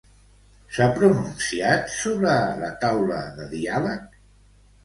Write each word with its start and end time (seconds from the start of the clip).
S'ha 0.77 0.87
pronunciat 0.95 1.93
sobre 1.97 2.39
la 2.63 2.73
taula 2.87 3.21
de 3.39 3.47
diàleg? 3.55 4.21